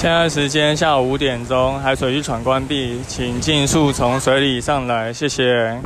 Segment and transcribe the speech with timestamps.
[0.00, 5.78] 现在时间下午五点钟，海水浴场关闭，请尽速从水里上来，谢谢。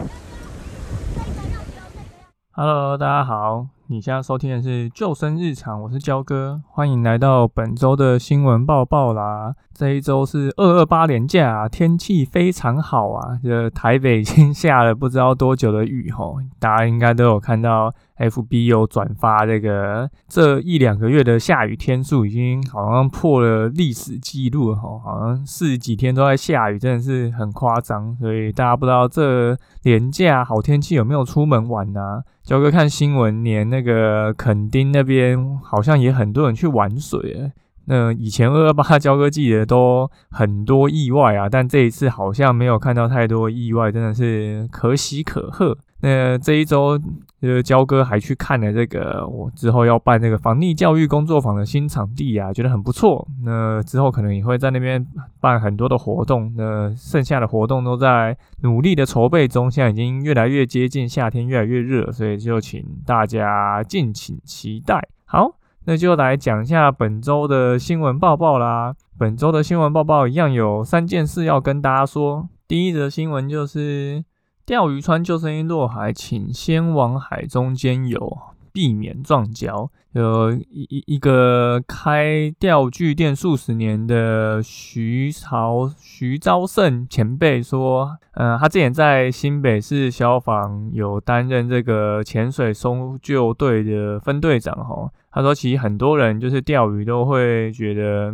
[2.52, 9.54] Hello，大家好，你现在收听的是《救生日常》，我是焦哥，欢迎来到本周的新闻报报啦。
[9.74, 17.92] 这一周是二二八连假，天气非常好啊，这台北已经下了不知道多久的雨吼，大家应该都有看到。
[18.16, 28.16] FB 有转发这个这一两个月的下雨天数，已经好像破了历史记录吼，好像四十几天都在下雨，真的是很夸张。
[28.18, 32.22] 所以大家不知道这连假好天气有没有出门玩呢？
[32.44, 37.50] 焦哥看新闻，连那个垦丁那边好像也很多人去玩水。
[37.86, 45.78] 那以前二二八焦哥记得都很多意外啊，但这一次好像没有看到太多意外，真的是可喜可贺。
[46.06, 47.00] 那这一周，
[47.40, 53.26] 呃，焦哥还去看了这个我之后要办这个防溺教育工作坊的新场地啊，觉得很不错。
[53.42, 55.02] 那之后可能也会在那边
[55.40, 56.52] 办很多的活动。
[56.58, 65.08] 那剩下的活动都在努力的筹备中，现在已经越来越接近夏天，越来越热，所以就请大家敬请期待。
[65.24, 68.94] 好，那就来讲一下本周的新闻报报啦。
[69.16, 72.46] 本周的新闻报报一样有三件事要跟大家说。
[72.68, 74.22] 第一则新闻就是。
[74.66, 78.38] 钓鱼穿救生衣落海，请先往海中间游，
[78.72, 79.90] 避免撞礁。
[80.12, 95.10] 有一一一个开钓具店数十年的徐朝徐昭胜前辈说，呃，他之前在新北市消防有担任这个潜水搜救队的分队长，哈。
[95.34, 98.32] 他说：“其实很多人就是钓鱼都会觉得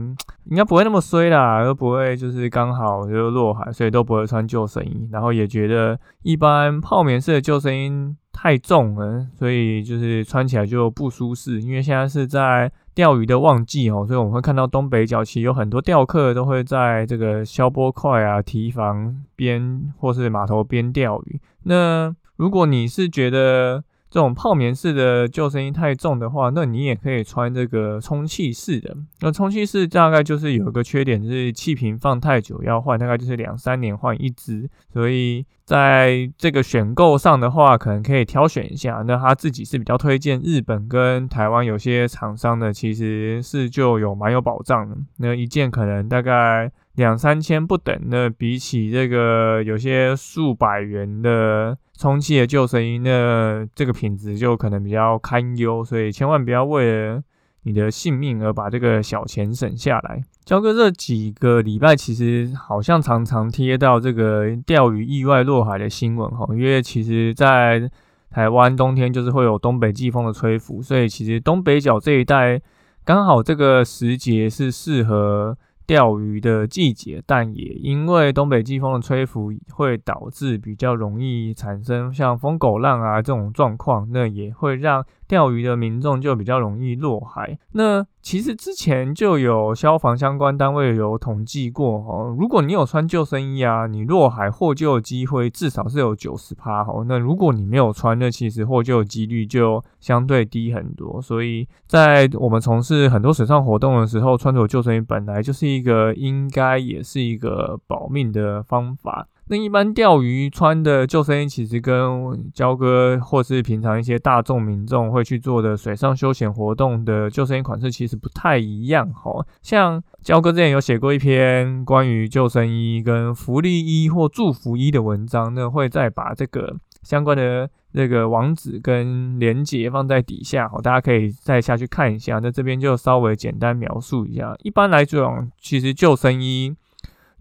[0.50, 5.08] 应该不会那么衰啦，都不会就是刚好就落海，所以都不会穿救生衣。
[5.10, 11.62] 然后也觉得一般泡棉式的救生衣太重了，所以就是穿起来就不舒适。
[11.62, 21.40] 因为现在是在钓鱼的旺季哦，所以我们会看到东北角其实有很多钓客都会在这个消波块啊、堤防边或是码头边钓鱼。
[21.62, 28.96] 那如果你是觉得，这种泡棉式的救生衣太重的话，那你也可以穿这个充气式的。
[29.20, 34.68] 那充气式大概就是有一个缺点，就是气瓶放太久要换，大概就是两三年换一支。
[34.92, 39.04] 所以在这个选购上的话，可能可以挑选一下。
[39.06, 44.96] 那他自己是比较推荐日本跟台湾有些厂商的，其实是就有蛮有保障的。
[45.18, 46.68] 那一件可能大概
[47.00, 47.98] 两三千不等。
[48.06, 51.76] 那比起这个有些数百元的。
[52.00, 57.22] 充气的救生衣，那这个品质就可能比较堪忧，所以千万不要为了
[57.64, 60.22] 你的性命而把这个小钱省下来。
[60.46, 67.90] 交哥这几个礼拜其实好像常常贴到这个钓鱼意外落海的新闻哈，因为其实在
[68.30, 72.58] 台湾冬天就是会有东北季风的吹拂，所以其实东北角这一带
[73.04, 75.58] 刚好这个时节是适合。
[75.90, 85.04] 钓鱼的季节，但也因为东北季风的吹拂，会导致比较容易产生像疯狗浪啊这种状况，那也会让。
[85.30, 87.56] 钓鱼的民众就比较容易落海。
[87.74, 97.04] 那其实之前就有消防相关单位有统计过哦，如果你有穿救生衣啊，你落海获救的机会至少是有九十趴哦。
[97.06, 101.22] 那如果你没有穿，那其实获救的几率就相对低很多。
[101.22, 109.28] 所以在我们从事很多水上活动的时候，穿着救生衣本来就是一个应该也是一个保命的方法。
[109.50, 119.44] 那一般钓鱼穿的救生衣，其实跟焦哥或是平常一些大众民众会去做的水上休闲活动的救生衣款式，其实不太一样哈。
[119.60, 132.38] 像焦哥之前有写过一篇关于救生衣跟福利衣或祝福衣的文章，那会再把这个相关的那个网址跟连接放在底下，好，大家可以再下去看一下。
[132.40, 134.54] 那这边就稍微简单描述一下。
[134.62, 136.76] 一般来讲，其实救生衣。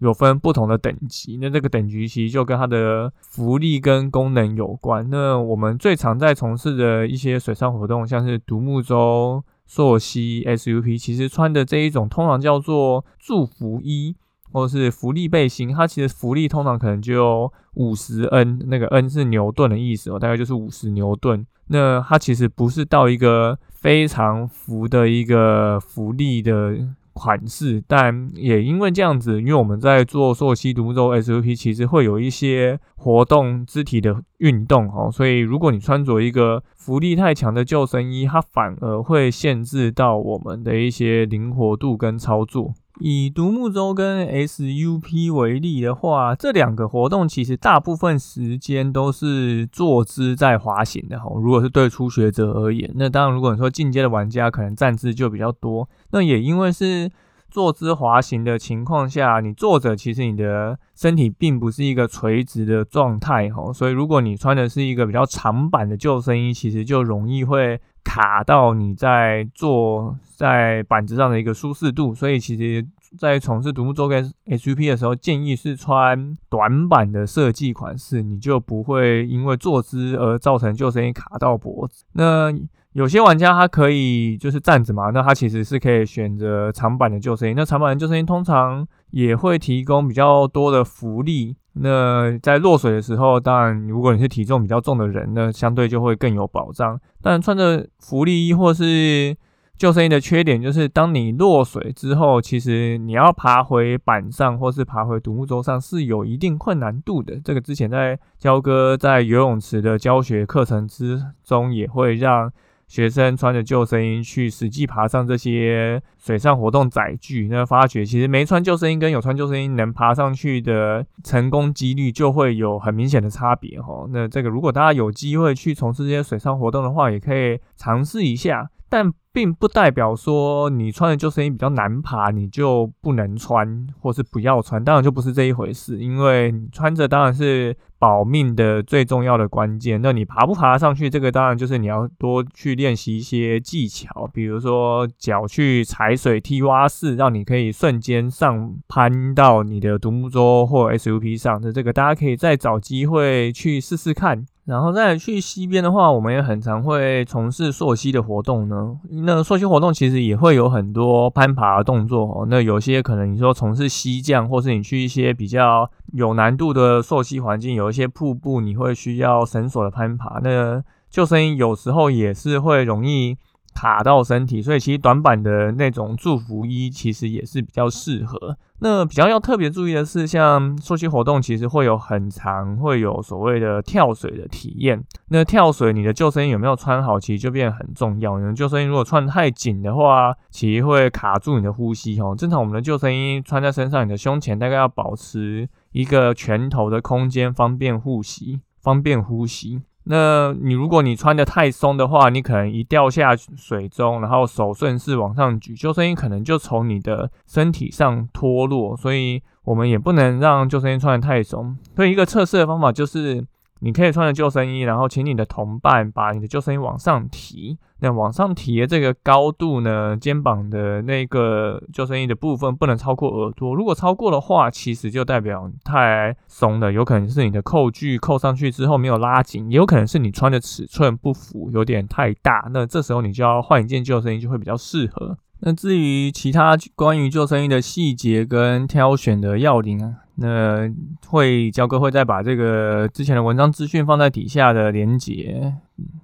[0.00, 5.08] 有分不同的等级，那这个等级其实就跟它的福利跟功能有关。
[5.08, 14.16] 那我们最常在从事的一些水上活动，像是独木舟、溯溪、SUP，其实穿的这一种通常叫做祝福衣，
[14.50, 15.72] 或者是福利背心。
[15.72, 21.46] 它其实福利通常可能就五十 N，那个 N 是牛顿的意思哦，大概就是五十牛顿。
[21.68, 26.74] 那它其实不是到一个非常浮的一个浮力的
[27.12, 42.72] 款式，但也因为这样子，因为我们在做溯溪独木舟 SUP，其实会有一些活动肢体的运动哦，所以如果你穿着一个浮力太强的救生衣，它反而会限制到我们的一些灵活度跟操作。
[43.00, 51.30] 以独木舟跟 SUP 为例的话，这两个活动其实大部分时间都是坐姿在滑行的哈。
[51.34, 55.88] 如果是对初学者而言，那当然如果你说进阶的玩家，可能站姿就比较多。
[56.10, 57.10] 那也因为是
[57.50, 67.80] 坐姿滑行的情况下，你坐着其实你的身体并不是一个垂直的状态哈，所以如果你穿的是一个比较长版的救生衣，其实就容易会。
[68.04, 72.86] 卡到你在坐在板子上的一个舒适度，所以其实，
[73.18, 82.04] 在从事独木舟跟 SUP 的时候，建议是穿短板的设计款式，你就不会因为坐姿而造成救生衣卡到脖子。
[82.12, 82.52] 那
[82.94, 87.54] 有些玩家他可以就是站着嘛，那他其实是可以选择长板的救生衣。
[87.54, 91.56] 那长板的救生衣通常也会提供比较多的浮力。
[91.74, 96.98] 那在落水的时候，当然，如果你是体重比较重的人，那相对就会更有保障。
[97.22, 99.36] 但穿着浮力衣或是
[99.78, 107.40] 救生衣的缺点就是，当你落水之后，其实你要爬回板上或是爬回独木舟上是有一定困难度的。
[107.44, 112.52] 这个之前在焦哥在游泳池的教学课程之中也会让。
[112.90, 124.06] 学生穿着救生衣去实际爬上这些水上活动载具，那发觉其实没穿救生衣跟有穿救生衣能爬上去的成功几率就会有很明显的差别哈。
[124.10, 129.12] 那这个如果大家有机会去从事这些水上活动的话，也可以尝试一下，但。
[129.32, 136.00] 并不代表说你穿的救生衣比较难爬，你就不能穿，或是不要穿，当然就不是这一回事。
[136.00, 140.02] 因为穿着当然是保命的最重要的关键。
[140.02, 151.60] 那你爬不爬上去，这个当然就是你要多去练习一些技巧，比如说脚去踩海水梯蛙式，让你可以瞬间上攀到你的独木舟或 SUP 上。
[151.62, 154.44] 那这个大家可以再找机会去试试看。
[154.64, 158.98] 然后再去溪边的话，我们也很常会从事溯溪的活动呢。
[159.24, 162.46] 那溯溪活动其实也会有很多攀爬的动作哦。
[162.50, 170.40] 那有些可能你说从事溪降，或是你去一些比较有难度的溯溪环境，有一些瀑布，你会需要绳索的攀爬。
[170.42, 173.36] 那救生衣有时候也是会容易。
[173.74, 178.56] 卡到身体，所以其实短板的那种祝福衣其实也是比较适合。
[178.82, 185.02] 那比较要特别注意的是，像溯溪活动其实会有很长，会有所谓的跳水的体验。
[185.28, 188.38] 那跳水，你的救生衣有没有穿好，其实就变得很重要。
[188.38, 192.34] 你的救生衣如果穿太紧的话，其实会卡住你的呼吸哦。
[192.36, 199.82] 正常我们的救生衣穿在身上，你的胸前大概要保持一个拳头的空间，方便呼吸，方便呼吸。
[200.04, 211.76] 那你如果你穿的太松的话，你可能一掉下水中，然后手顺势往上举，救生衣可能就从你的身体上脱落，所以我们也不能让救生衣穿的太松。
[211.94, 213.44] 所以一个测试的方法就是。
[213.80, 217.78] 你可以穿着救生衣，然后请你的同伴把你的救生衣往上提。
[218.02, 223.74] 那往上提的这个高度呢，肩膀的那个救生衣的部分不能超过耳朵。
[223.74, 232.70] 如果超过的话，其实就代表太松了，有可能是你的扣具扣上去之后没有拉紧，也有可能是你穿的尺寸不符，有点太大。
[232.72, 235.36] 那这时候你就要换一件救生衣，就会比较适合。
[235.62, 240.90] 那至于其他关于救生衣的细节跟挑选的要领啊，那
[241.28, 245.72] 会焦哥会再把这个之前的文章资讯放在底下的连接，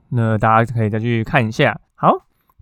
[0.08, 1.78] 那大家可以再去看一下。
[1.94, 2.12] 好，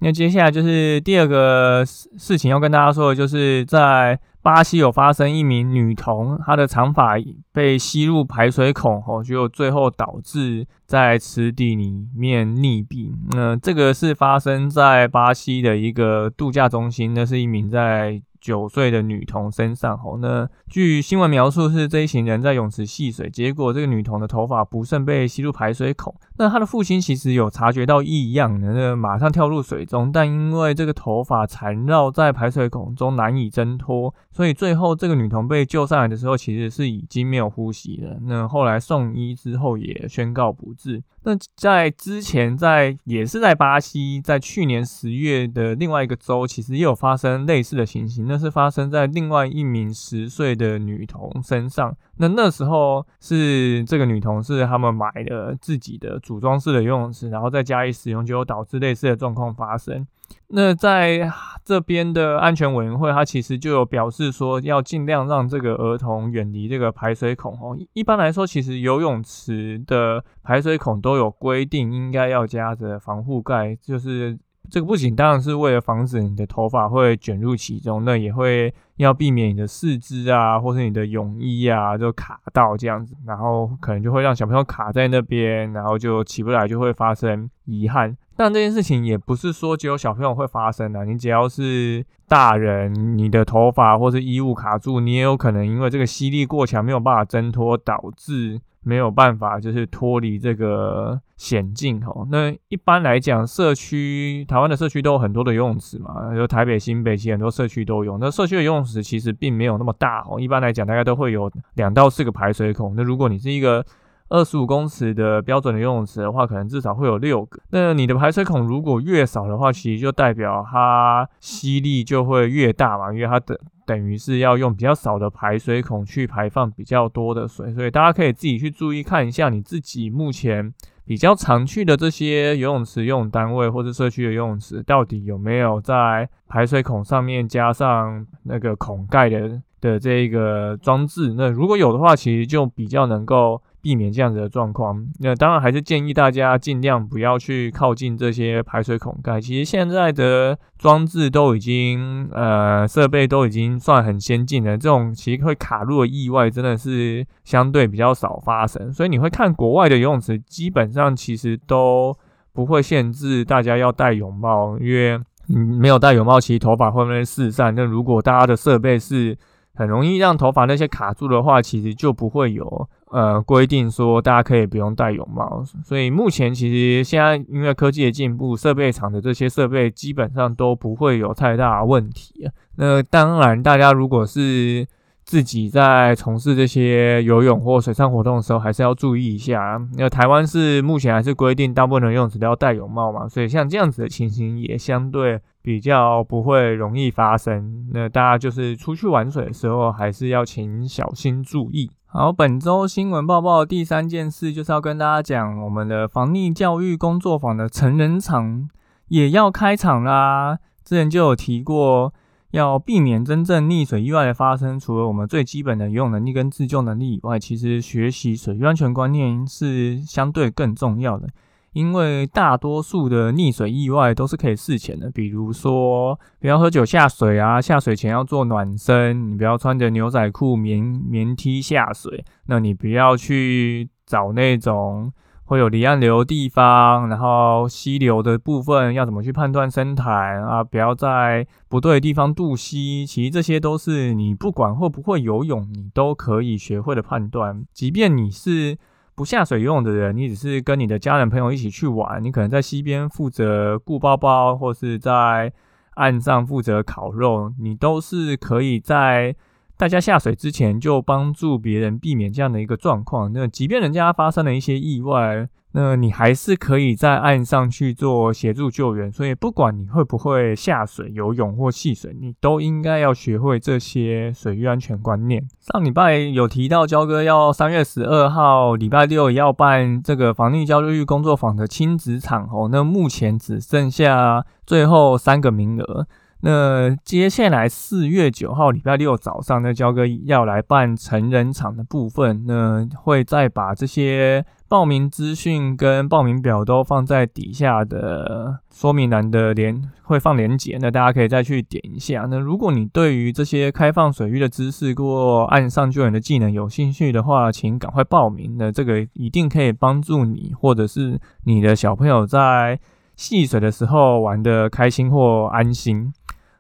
[0.01, 4.21] 那接下来就是第二个事事情要跟大家说的，就是在。
[4.45, 7.15] 巴西有发生一名女童，她的长发
[7.51, 13.11] 被吸入排水孔后，就最后导致在池底里面溺毙。
[13.31, 18.21] 那这个是发生在巴西的一个度假中心，那是一名在。
[18.45, 26.15] 九岁的女童身上，吼，那据新闻描述是这一行人在泳池戏水，结果这个女童的头发不慎被吸入排水孔。
[26.37, 38.19] 那她的父亲其实有察觉到异样，那马上跳入水中，但因为这个头发缠绕在排水孔中难以挣脱，所以最后这个女童被救上来的时候，其实是已经没有呼吸了。
[38.25, 41.03] 那后来送医之后也宣告不治。
[41.27, 48.27] 那在之前，在也是在巴西，在去年十月的另外一个州，其实也有发生类似的情形。
[48.27, 51.97] 那是发生在另外一名十岁的女童身上。
[52.19, 60.07] 那那时候是这个女童是他们买了自己的组装式的游泳池，然后再加以使用，就导致类似的状况发生。
[60.49, 61.31] 那在
[61.65, 67.77] 这边的安全委员会，他其实就有表示说，要尽量让这个儿童远离这个排水孔哦。
[67.95, 74.39] 一般来说，其实游泳池的排水孔都有规定，应该要加着防护盖，就是
[74.71, 88.17] 这个不仅当然是为了防止你的头发会卷入其中，那也会要避免你的四肢啊，或是你的泳衣啊就卡到这样子，然后可能就会让小朋友卡在那边，然后就起不来，就会发生遗憾。
[88.37, 98.61] 但这件事情也不是说只有小朋友会发生的，你只要是大人，你的头发或是衣物卡住，你也有可能因为这个吸力过强，没有办法挣脱，导致。
[98.87, 102.29] 没有办法，就是脱离这个险境哦。
[102.31, 108.19] 那一般来讲，社区台湾的社区都有很多的游泳池嘛，有台北、新北其实很多社区都有。
[108.19, 112.93] 那社区的游泳池其实并没有那么大哦，一般来讲大概都会有两到四个排水孔。
[112.95, 113.83] 那如果你是一个
[114.29, 117.61] 二十五公尺的标准的游泳池的话，可能至少会有六个。
[117.71, 123.57] 那你的排水孔如果越少的话，其实就代表它吸力就会越大嘛，因为它等。
[123.87, 130.73] 等于是要用比较少的排水孔去排放比较多的水，所以大家可以自己去注意看一下你自己目前
[131.05, 141.35] 比较常去的这些游泳池、游泳单位或者社区的游泳池，到底有没有在排水孔上面加上那个孔盖的的这一个装置？
[141.37, 143.61] 那如果有的话，其实就比较能够。
[143.85, 149.39] 避免这样子的状况，那当然还是建议大家尽量不要去靠近这些排水孔盖。
[149.39, 158.91] 其实现在的装置都已经，呃，设备都已经算很先进了，这种其实会卡入的意外真的是相对比较少发生。
[158.91, 162.17] 所以你会看国外的游泳池，基本上其实都
[162.55, 167.75] 不会限制大家要戴泳帽，因为没有戴泳帽，其实头发会不会四散？
[167.75, 169.37] 那如果大家的设备是
[169.75, 172.89] 很容易让头发那些卡住的话，其实就不会有。
[173.15, 182.51] 呃，规定说大家可以不用戴泳帽，所以目前其实现在因为科技的进步，设备厂的这些设备基本上都不会有太大问题。
[182.75, 184.85] 那当然，大家如果是
[185.25, 189.81] 自己在从事这些游泳或水上活动的时候，还是要注意一下。
[189.97, 197.89] 那台湾是目前还是规定大部分的游泳池都要戴泳帽嘛，所以像这样子的情形也相对比较不会容易发生。
[197.91, 201.91] 那大家就是出去玩水的时候，还是要请小心注意。
[202.05, 208.69] 好，本周新闻报报第三件事就是要跟大家讲，我们的防溺教育工作坊的成人场
[209.09, 210.59] 也要开场啦。
[210.85, 212.13] 之前就有提过，
[212.51, 221.31] 要避免真正溺水意外的发生，除了我们最基本的游泳能力跟自救能力以外，其实学习水域安全观念是相对更重要的。
[221.75, 235.13] 因为大多数的溺水意外都是可以事前的，比如说不要喝酒下水啊，下水前要做暖身，你不要穿着牛仔裤棉棉 T 下水，那你不要去找那种
[235.47, 248.79] 会有离岸流的地方，然后溪流的部分要怎么去判断深潭啊，不要在不对的地方渡溪，其实这些都是你不管会不会游泳，你都可以学会的判断，即便你是。
[249.15, 255.53] 不下水游泳的人，你只是跟你的家人朋友一起去玩，你可能在溪边负责顾包包，或是在
[255.95, 259.35] 岸上负责烤肉，你都是可以在
[259.77, 263.33] 大家下水之前就帮助别人避免这样的一个状况。
[263.33, 265.49] 那即便人家发生了一些意外。
[265.77, 275.45] 那你还是可以在岸上去做协助救援，所以不管你会不会下水游泳或戏水，你都应该要学会这些水域安全观念。
[275.61, 286.07] 上礼拜有提到焦哥要三月十二号礼拜六要办这个防溺教育工作坊的亲子场哦，那目前只剩下最后三个名额。
[286.45, 302.27] 那接下来四月九号礼拜六早上，那焦哥要来办成人场的部分，那会再把这些报名资讯跟报名表都放在底下的说明栏的连会放连结，那大家可以再去点一下。
[302.29, 308.57] 那如果你对于这些开放水域的知识或岸上救援的技能有兴趣的话，请赶快报名。
[308.59, 312.79] 那这个一定可以帮助你或者是你的小朋友在
[313.17, 316.13] 戏水的时候玩的开心或安心。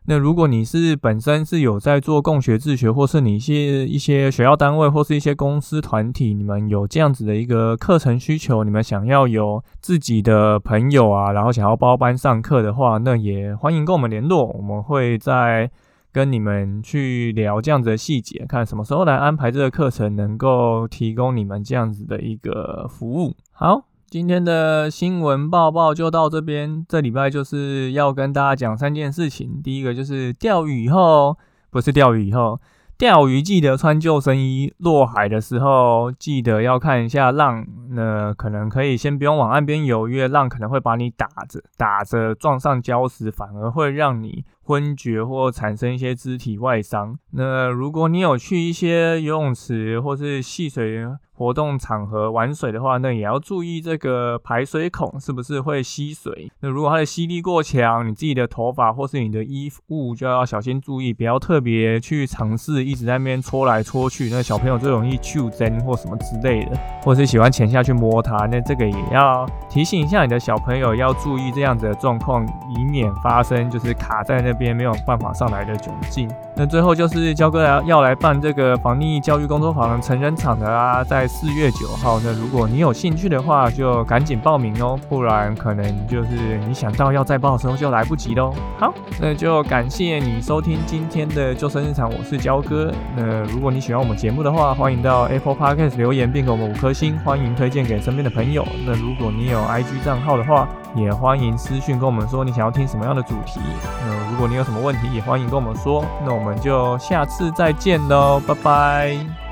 [0.06, 15.70] 那如果你是本身是有在做共学自学，或是你一些一些学校单位或是一些公司团体，你们有这样子的一个课程需求，你们想要有自己的朋友啊，然后想要包班上课的话，那也欢迎跟我们联络，我们会在
[16.12, 23.34] 跟你们去聊这样子的细节，看什么时候来安排这个课程，能够提供你们这样子的一个服务。
[23.52, 23.86] 好。
[24.10, 26.86] 今天的新闻报报就到这边。
[26.88, 29.60] 这礼拜就是要跟大家讲三件事情。
[29.62, 31.36] 第一个就是钓鱼以后，
[31.70, 32.60] 不是钓鱼以后，
[32.96, 34.72] 钓鱼记得穿救生衣。
[34.78, 47.18] 落海的时候记得要看一下浪，那可能可以先不用往岸边游，因为浪可能会把你打着打着撞上礁石，反而会让你昏厥或产生一些肢体外伤。
[47.32, 51.04] 那如果你有去一些游泳池或是戏水。
[51.36, 56.50] 活动场合玩水的话，那也要注意这个排水孔是不是会吸水。
[56.60, 64.30] 那如果它的吸力过强，你自己的头发或是你的衣物就要小心注意，不要特别去尝试一直在那边搓来搓去。
[64.30, 76.30] 那小朋友最容易触针或什么之类的，或是喜欢潜下去摸它，那这个也要提醒一下你的小朋友要注意这样子的状况，以免发生就是卡在那边没有办法上来的窘境。
[76.56, 82.20] 那最后就是焦哥要要来办这个防溺教育工作坊成人场的啊，在四月九号。
[82.20, 88.54] 那如果你有兴趣的话，就赶紧报名哦，不然可能就是你想到要再报的时候就来不及喽。
[88.78, 92.92] 好，那就感谢你收听今天的救生日常，我是焦哥。
[93.16, 98.66] 那如果你喜欢我们节目的话，欢迎到 Apple Podcast 留言并给我们五颗星，欢迎推荐给身边的朋友。
[98.86, 103.60] 那如果你有 IG 账号的话，也欢迎私讯跟我们说你想要听什么样的主题。
[104.06, 106.04] 那如果你有什么问题，也欢迎跟我们说。
[106.24, 109.43] 那我们就下次再见喽，拜拜。